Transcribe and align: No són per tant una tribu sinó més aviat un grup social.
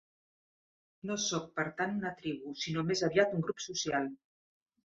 No 1.09 1.17
són 1.25 1.43
per 1.59 1.67
tant 1.81 1.93
una 1.99 2.13
tribu 2.23 2.57
sinó 2.65 2.85
més 2.89 3.07
aviat 3.09 3.37
un 3.41 3.47
grup 3.49 3.63
social. 3.67 4.13